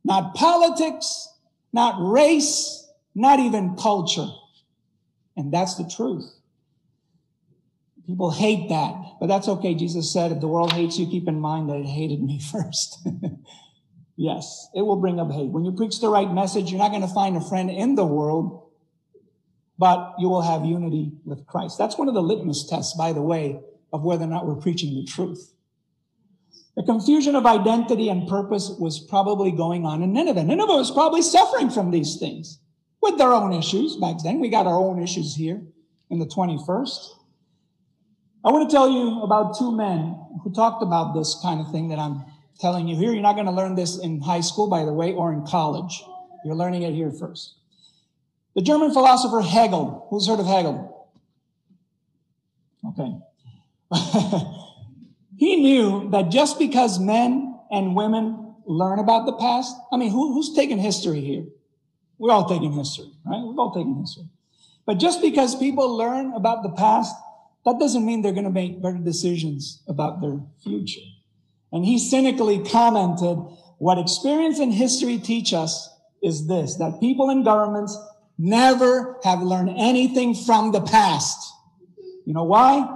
[0.04, 1.28] Not politics,
[1.72, 4.28] not race, not even culture.
[5.36, 6.30] And that's the truth.
[8.06, 9.74] People hate that, but that's okay.
[9.74, 13.06] Jesus said, if the world hates you, keep in mind that it hated me first.
[14.16, 15.50] yes, it will bring up hate.
[15.50, 18.04] When you preach the right message, you're not going to find a friend in the
[18.04, 18.68] world,
[19.78, 21.78] but you will have unity with Christ.
[21.78, 23.60] That's one of the litmus tests, by the way,
[23.92, 25.54] of whether or not we're preaching the truth.
[26.76, 30.42] The confusion of identity and purpose was probably going on in Nineveh.
[30.42, 32.58] Nineveh was probably suffering from these things
[33.00, 34.40] with their own issues back then.
[34.40, 35.62] We got our own issues here
[36.10, 37.10] in the 21st.
[38.44, 41.88] I want to tell you about two men who talked about this kind of thing
[41.88, 42.24] that I'm
[42.60, 43.12] telling you here.
[43.12, 46.02] You're not going to learn this in high school, by the way, or in college.
[46.44, 47.54] You're learning it here first.
[48.54, 50.06] The German philosopher Hegel.
[50.10, 51.08] Who's heard of Hegel?
[52.86, 53.16] Okay.
[55.36, 60.32] He knew that just because men and women learn about the past, I mean, who,
[60.32, 61.44] who's taking history here?
[62.18, 63.42] We're all taking history, right?
[63.42, 64.24] We're all taking history.
[64.86, 67.14] But just because people learn about the past,
[67.64, 71.00] that doesn't mean they're going to make better decisions about their future.
[71.72, 73.38] And he cynically commented,
[73.78, 75.90] what experience and history teach us
[76.22, 77.98] is this, that people and governments
[78.38, 81.52] never have learned anything from the past.
[82.24, 82.86] You know why?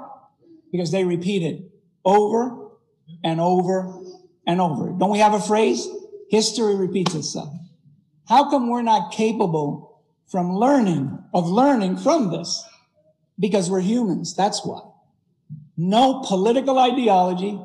[0.70, 1.70] Because they repeat it
[2.04, 2.70] over
[3.24, 4.00] and over
[4.46, 4.90] and over.
[4.98, 5.88] Don't we have a phrase?
[6.31, 7.52] History repeats itself.
[8.28, 12.64] How come we're not capable from learning, of learning from this?
[13.38, 14.35] Because we're humans.
[14.35, 14.81] That's why.
[15.77, 17.59] No political ideology,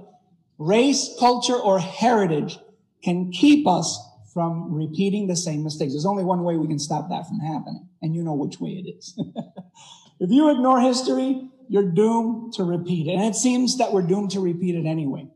[0.58, 2.60] race, culture, or heritage
[3.04, 4.00] can keep us
[4.34, 5.94] from repeating the same mistakes.
[5.94, 8.72] There's only one way we can stop that from happening, and you know which way
[8.72, 9.20] it is.
[10.20, 13.14] if you ignore history, you're doomed to repeat it.
[13.14, 15.28] And it seems that we're doomed to repeat it anyway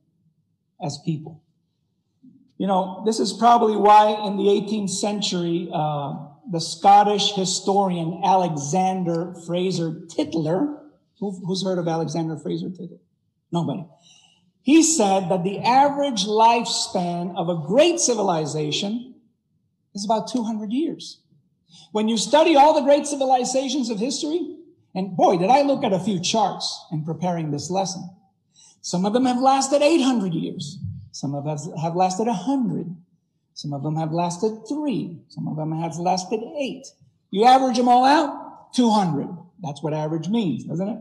[0.84, 1.44] as people.
[2.58, 9.34] You know, this is probably why in the 18th century, uh, the Scottish historian Alexander
[9.46, 10.82] Fraser Tytler,
[11.20, 13.00] who, who's heard of Alexander Fraser Tytler?
[13.52, 13.86] Nobody.
[14.62, 19.16] He said that the average lifespan of a great civilization
[19.96, 21.22] is about 200 years.
[21.92, 24.58] When you study all the great civilizations of history,
[24.94, 28.10] and boy, did I look at a few charts in preparing this lesson.
[28.82, 30.80] Some of them have lasted 800 years.
[31.12, 32.96] Some of them have lasted 100.
[33.58, 35.18] Some of them have lasted three.
[35.30, 36.86] Some of them have lasted eight.
[37.32, 39.28] You average them all out, 200.
[39.64, 41.00] That's what average means, doesn't it?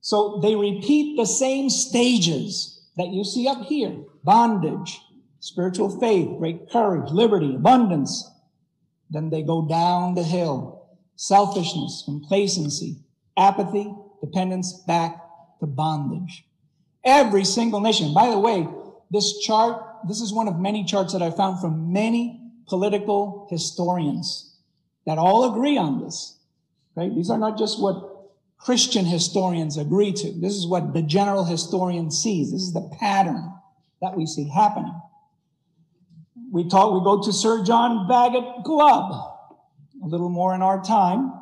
[0.00, 3.94] So they repeat the same stages that you see up here.
[4.24, 4.98] Bondage,
[5.40, 8.26] spiritual faith, great courage, liberty, abundance.
[9.10, 12.96] Then they go down the hill selfishness, complacency,
[13.36, 15.20] apathy, dependence back
[15.60, 16.46] to bondage.
[17.04, 18.14] Every single nation.
[18.14, 18.66] By the way,
[19.10, 24.56] this chart, this is one of many charts that I found from many political historians
[25.06, 26.38] that all agree on this.
[26.96, 27.14] Right?
[27.14, 28.14] These are not just what
[28.58, 30.32] Christian historians agree to.
[30.32, 32.52] This is what the general historian sees.
[32.52, 33.52] This is the pattern
[34.00, 34.94] that we see happening.
[36.50, 39.12] We talk, we go to Sir John Bagot Glubb,
[40.02, 41.32] a little more in our time.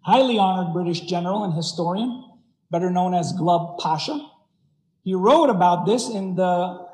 [0.00, 2.24] Highly honored British general and historian,
[2.70, 4.20] better known as Glubb Pasha.
[5.02, 6.87] He wrote about this in the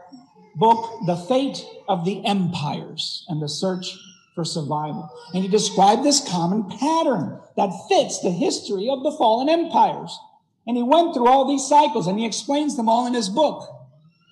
[0.57, 3.97] book, The Fate of the Empires and the Search
[4.35, 5.11] for Survival.
[5.33, 10.19] And he described this common pattern that fits the history of the fallen empires.
[10.67, 13.71] And he went through all these cycles and he explains them all in his book.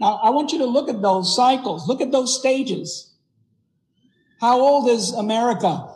[0.01, 3.15] Now, I want you to look at those cycles, look at those stages.
[4.41, 5.89] How old is America?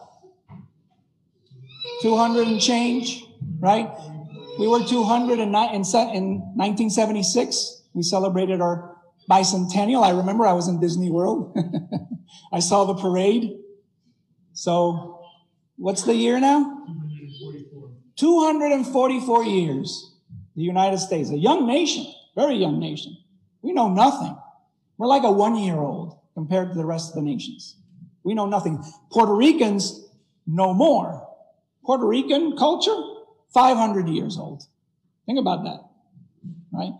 [2.02, 3.24] 200 and change,
[3.58, 3.90] right?
[4.58, 7.82] We were 200 in, in 1976.
[7.94, 8.95] We celebrated our
[9.30, 10.02] bicentennial.
[10.02, 11.56] I remember I was in Disney World.
[12.52, 13.58] I saw the parade.
[14.52, 15.24] So
[15.76, 16.84] what's the year now?
[16.86, 20.12] 244 244 years.
[20.54, 23.16] The United States, a young nation, very young nation.
[23.60, 24.34] We know nothing.
[24.96, 27.76] We're like a one year old compared to the rest of the nations.
[28.24, 28.82] We know nothing.
[29.12, 30.08] Puerto Ricans
[30.46, 31.28] know more.
[31.84, 32.96] Puerto Rican culture,
[33.52, 34.64] 500 years old.
[35.26, 35.80] Think about that,
[36.72, 36.92] right?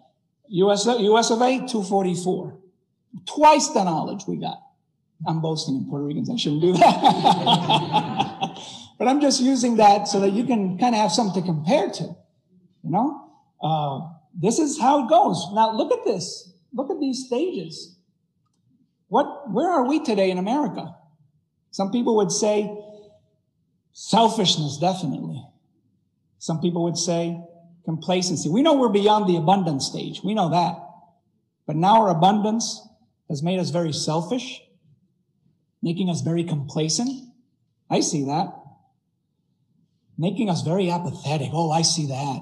[0.49, 2.59] US, US of A, 244.
[3.25, 4.61] Twice the knowledge we got.
[5.27, 6.29] I'm boasting in Puerto Ricans.
[6.31, 7.03] I shouldn't do that.
[8.99, 11.89] but I'm just using that so that you can kind of have something to compare
[11.91, 12.05] to.
[12.83, 13.31] You know,
[13.63, 14.01] uh,
[14.39, 15.47] this is how it goes.
[15.53, 16.53] Now look at this.
[16.73, 17.97] Look at these stages.
[19.09, 20.95] What, where are we today in America?
[21.71, 22.71] Some people would say
[23.93, 25.43] selfishness, definitely.
[26.39, 27.41] Some people would say
[27.87, 28.51] complacency.
[28.51, 30.21] We know we're beyond the abundance stage.
[30.23, 30.77] We know that.
[31.67, 32.87] But now our abundance
[33.31, 34.61] has made us very selfish,
[35.83, 37.09] making us very complacent.
[37.89, 38.53] I see that.
[40.19, 41.51] Making us very apathetic.
[41.53, 42.41] Oh, I see that.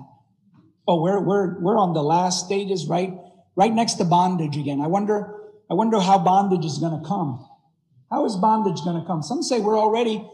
[0.88, 3.12] Oh, we're, we're, we're on the last stages, right?
[3.54, 4.80] Right next to bondage again.
[4.80, 5.34] I wonder,
[5.70, 7.46] I wonder how bondage is going to come.
[8.10, 9.22] How is bondage going to come?
[9.22, 10.26] Some say we're already,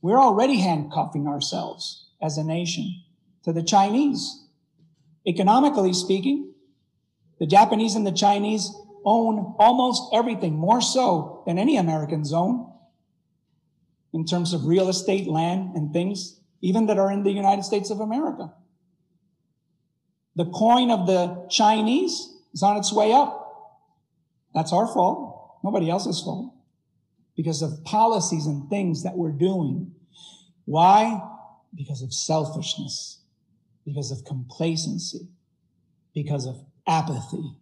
[0.00, 3.02] we're already handcuffing ourselves as a nation
[3.44, 4.45] to the Chinese.
[5.26, 6.52] Economically speaking,
[7.38, 8.72] the Japanese and the Chinese
[9.04, 12.72] own almost everything, more so than any Americans own
[14.12, 17.90] in terms of real estate, land, and things, even that are in the United States
[17.90, 18.52] of America.
[20.36, 23.42] The coin of the Chinese is on its way up.
[24.54, 25.58] That's our fault.
[25.62, 26.52] Nobody else's fault.
[27.36, 29.92] Because of policies and things that we're doing.
[30.64, 31.20] Why?
[31.74, 33.15] Because of selfishness
[33.86, 35.28] because of complacency,
[36.12, 37.52] because of apathy.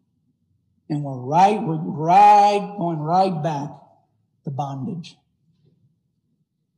[0.88, 3.70] And we're right, we're right, going right back
[4.44, 5.16] to bondage.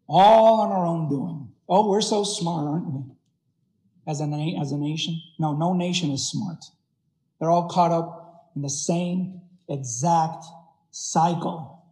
[0.09, 1.49] All on our own doing.
[1.69, 3.03] Oh, we're so smart, aren't we?
[4.07, 5.21] As a, as a nation?
[5.39, 6.65] No, no nation is smart.
[7.41, 10.45] They're all caught up in the same exact
[10.91, 11.85] cycle.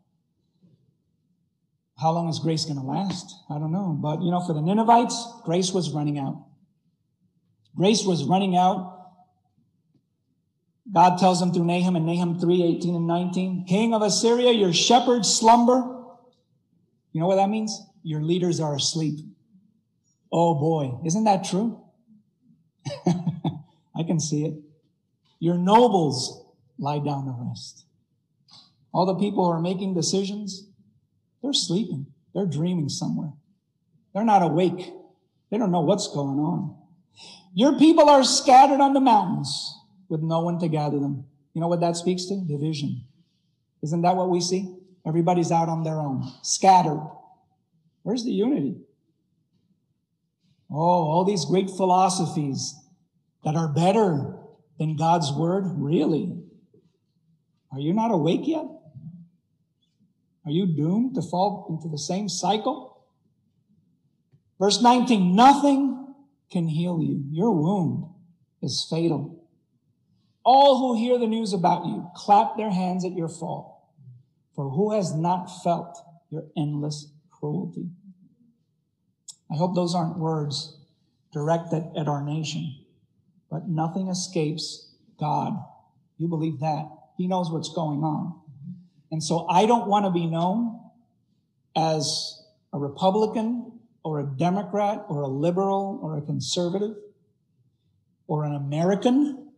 [2.00, 3.34] How long is grace going to last?
[3.50, 3.96] I don't know.
[4.00, 6.44] But, you know, for the Ninevites, grace was running out.
[7.76, 8.92] Grace was running out.
[10.92, 14.72] God tells them through Nahum in Nahum 3, 18 and 19, King of Assyria, your
[14.72, 15.74] shepherds slumber.
[17.12, 17.80] You know what that means?
[18.02, 19.20] Your leaders are asleep.
[20.30, 21.80] Oh boy, isn't that true?
[23.06, 24.54] I can see it.
[25.38, 26.44] Your nobles
[26.78, 27.87] lie down to rest.
[28.92, 30.68] All the people who are making decisions,
[31.42, 32.06] they're sleeping.
[32.34, 33.32] They're dreaming somewhere.
[34.12, 34.92] They're not awake.
[35.50, 36.76] They don't know what's going on.
[37.54, 41.24] Your people are scattered on the mountains with no one to gather them.
[41.54, 42.44] You know what that speaks to?
[42.46, 43.04] Division.
[43.82, 44.76] Isn't that what we see?
[45.06, 47.00] Everybody's out on their own, scattered.
[48.02, 48.76] Where's the unity?
[50.70, 52.74] Oh, all these great philosophies
[53.44, 54.34] that are better
[54.78, 55.64] than God's word?
[55.76, 56.36] Really?
[57.70, 58.64] Are you not awake yet?
[60.44, 63.04] Are you doomed to fall into the same cycle?
[64.58, 65.93] Verse 19, nothing
[66.50, 67.24] can heal you.
[67.30, 68.07] Your wound
[68.62, 69.44] is fatal.
[70.44, 73.92] All who hear the news about you clap their hands at your fall.
[74.54, 75.98] For who has not felt
[76.30, 77.88] your endless cruelty?
[79.50, 80.76] I hope those aren't words
[81.33, 82.74] directed at our nation,
[83.50, 85.54] but nothing escapes God.
[86.18, 86.88] You believe that?
[87.16, 88.40] He knows what's going on.
[89.11, 90.80] And so I don't want to be known
[91.76, 93.63] as a Republican
[94.04, 96.94] or a Democrat or a liberal or a conservative
[98.26, 99.48] or an American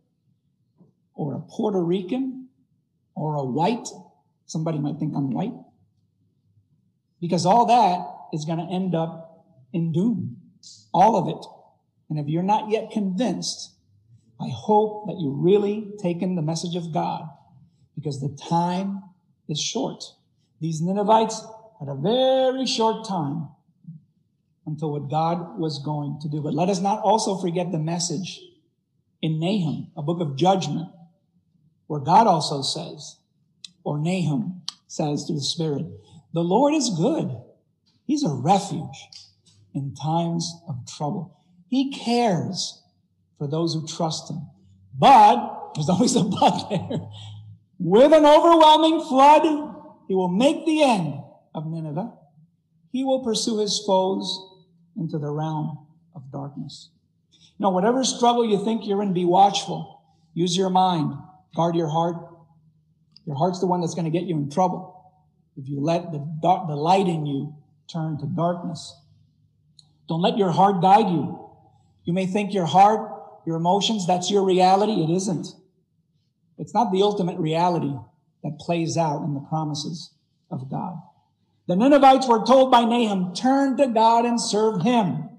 [1.13, 2.47] or a Puerto Rican
[3.13, 3.87] or a white.
[4.45, 5.53] Somebody might think I'm white.
[7.19, 10.37] Because all that is going to end up in doom.
[10.93, 11.45] All of it.
[12.09, 13.73] And if you're not yet convinced,
[14.39, 17.27] I hope that you've really taken the message of God
[17.95, 19.03] because the time
[19.49, 20.03] is short.
[20.61, 21.43] These Ninevites
[21.79, 23.49] had a very short time
[24.67, 26.41] until what God was going to do.
[26.41, 28.41] But let us not also forget the message
[29.21, 30.89] in Nahum, a book of judgment,
[31.87, 33.15] where God also says,
[33.83, 35.85] or Nahum says to the Spirit,
[36.33, 37.35] the Lord is good.
[38.05, 39.07] He's a refuge
[39.73, 41.39] in times of trouble.
[41.69, 42.83] He cares
[43.37, 44.47] for those who trust him.
[44.93, 47.07] But, there's always a but there.
[47.79, 49.43] With an overwhelming flood,
[50.07, 51.21] he will make the end
[51.55, 52.13] of Nineveh,
[52.91, 54.56] he will pursue his foes
[54.97, 56.89] into the realm of darkness.
[57.59, 60.01] Now, whatever struggle you think you're in, be watchful.
[60.33, 61.13] Use your mind.
[61.55, 62.15] Guard your heart.
[63.25, 64.93] Your heart's the one that's going to get you in trouble.
[65.57, 67.55] If you let the, the light in you
[67.91, 68.95] turn to darkness.
[70.07, 71.49] Don't let your heart guide you.
[72.05, 73.11] You may think your heart,
[73.45, 75.03] your emotions, that's your reality.
[75.03, 75.47] It isn't.
[76.57, 77.93] It's not the ultimate reality
[78.43, 80.11] that plays out in the promises
[80.49, 80.97] of God.
[81.67, 85.29] The Ninevites were told by Nahum, turn to God and serve him.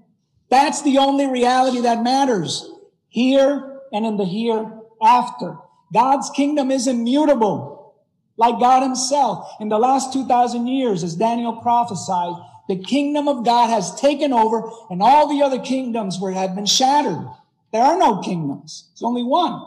[0.49, 2.69] That's the only reality that matters
[3.07, 5.57] here and in the hereafter.
[5.91, 7.95] God's kingdom is immutable,
[8.37, 9.55] like God himself.
[9.59, 12.35] In the last 2,000 years, as Daniel prophesied,
[12.67, 16.67] the kingdom of God has taken over and all the other kingdoms were, have been
[16.67, 17.27] shattered.
[17.73, 18.89] There are no kingdoms.
[18.91, 19.63] It's only one.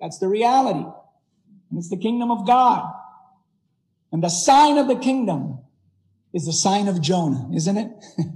[0.00, 0.86] That's the reality.
[1.70, 2.92] And it's the kingdom of God.
[4.12, 5.59] And the sign of the kingdom
[6.32, 7.90] is the sign of Jonah, isn't it?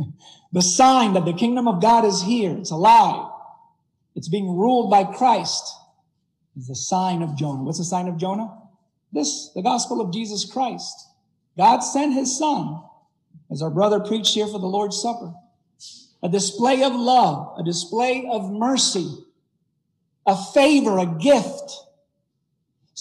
[0.52, 2.56] the sign that the kingdom of God is here.
[2.58, 3.30] It's alive.
[4.16, 5.64] It's being ruled by Christ
[6.56, 7.62] is the sign of Jonah.
[7.62, 8.52] What's the sign of Jonah?
[9.12, 11.08] This, the gospel of Jesus Christ.
[11.56, 12.82] God sent his son,
[13.50, 15.32] as our brother preached here for the Lord's Supper.
[16.22, 19.08] A display of love, a display of mercy,
[20.26, 21.70] a favor, a gift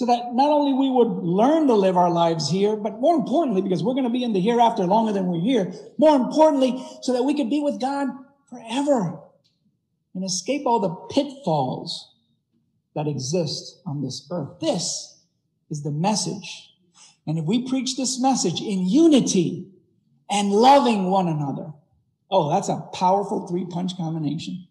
[0.03, 3.61] so that not only we would learn to live our lives here, but more importantly,
[3.61, 7.13] because we're going to be in the hereafter longer than we're here, more importantly, so
[7.13, 8.09] that we could be with God
[8.49, 9.21] forever
[10.13, 12.15] and escape all the pitfalls
[12.95, 14.59] that exist on this earth.
[14.59, 15.21] This
[15.69, 16.73] is the message.
[17.25, 19.69] And if we preach this message in unity
[20.29, 21.71] and loving one another,
[22.29, 24.67] oh, that's a powerful three punch combination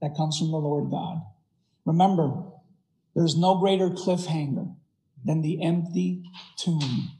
[0.00, 1.20] that comes from the Lord God.
[1.84, 2.44] Remember,
[3.14, 4.74] there's no greater cliffhanger
[5.24, 6.24] than the empty
[6.58, 7.12] tomb.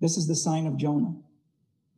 [0.00, 1.14] This is the sign of Jonah.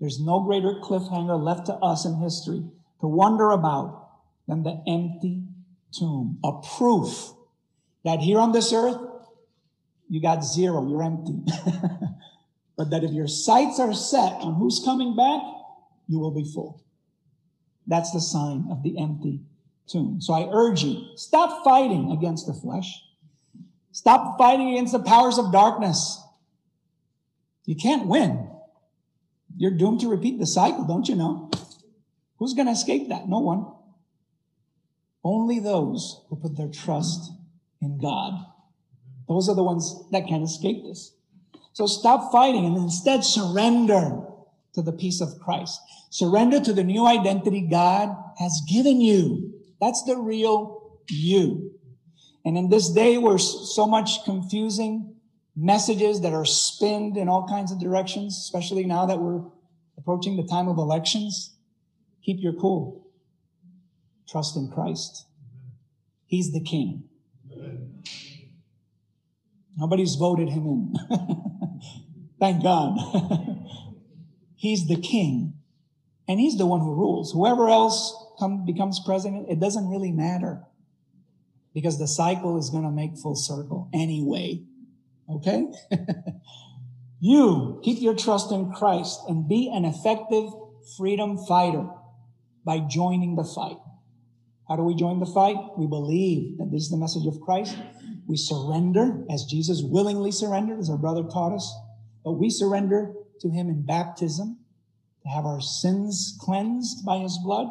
[0.00, 2.64] There's no greater cliffhanger left to us in history
[3.00, 4.08] to wonder about
[4.46, 5.44] than the empty
[5.92, 6.38] tomb.
[6.44, 7.32] A proof
[8.04, 8.98] that here on this earth,
[10.08, 11.38] you got zero, you're empty.
[12.76, 15.40] but that if your sights are set on who's coming back,
[16.08, 16.84] you will be full.
[17.86, 19.40] That's the sign of the empty
[19.88, 20.20] tomb.
[20.20, 23.02] So I urge you, stop fighting against the flesh.
[23.92, 26.20] Stop fighting against the powers of darkness.
[27.64, 28.50] You can't win.
[29.56, 31.50] You're doomed to repeat the cycle, don't you know?
[32.38, 33.28] Who's going to escape that?
[33.28, 33.66] No one.
[35.22, 37.32] Only those who put their trust
[37.80, 38.34] in God.
[39.28, 41.14] Those are the ones that can escape this.
[41.72, 44.22] So stop fighting and instead surrender
[44.74, 45.80] to the peace of Christ.
[46.10, 49.53] Surrender to the new identity God has given you.
[49.80, 51.72] That's the real you.
[52.44, 55.16] And in this day where so much confusing
[55.56, 59.42] messages that are spinned in all kinds of directions, especially now that we're
[59.96, 61.56] approaching the time of elections,
[62.22, 63.06] keep your cool.
[64.28, 65.26] Trust in Christ.
[66.26, 67.04] He's the king.
[69.76, 70.94] Nobody's voted him in.
[72.40, 72.96] Thank God.
[74.56, 75.54] he's the king
[76.28, 77.32] and he's the one who rules.
[77.32, 80.62] Whoever else come, becomes president, it doesn't really matter
[81.74, 84.62] because the cycle is going to make full circle anyway.
[85.28, 85.66] Okay?
[87.20, 90.50] you keep your trust in Christ and be an effective
[90.96, 91.88] freedom fighter
[92.64, 93.78] by joining the fight.
[94.68, 95.56] How do we join the fight?
[95.76, 97.76] We believe that this is the message of Christ.
[98.26, 101.74] We surrender as Jesus willingly surrendered, as our brother taught us.
[102.24, 104.58] But we surrender to him in baptism
[105.22, 107.68] to have our sins cleansed by his blood.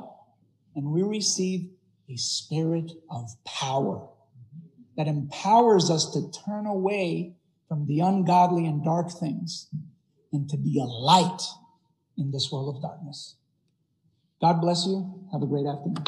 [0.76, 1.70] And we receive
[2.10, 4.08] a spirit of power
[4.98, 7.36] that empowers us to turn away
[7.68, 9.68] from the ungodly and dark things
[10.32, 11.42] and to be a light
[12.18, 13.36] in this world of darkness.
[14.42, 15.28] God bless you.
[15.32, 16.04] Have a great afternoon.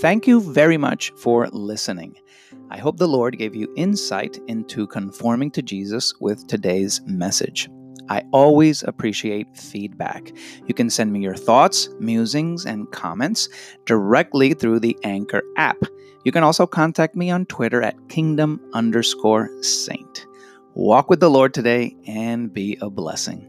[0.00, 2.16] Thank you very much for listening.
[2.70, 7.68] I hope the Lord gave you insight into conforming to Jesus with today's message.
[8.10, 10.32] I always appreciate feedback.
[10.66, 13.48] You can send me your thoughts, musings, and comments
[13.86, 15.78] directly through the Anchor app.
[16.24, 20.26] You can also contact me on Twitter at kingdom underscore saint.
[20.74, 23.46] Walk with the Lord today and be a blessing.